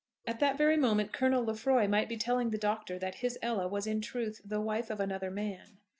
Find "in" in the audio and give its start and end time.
3.85-4.01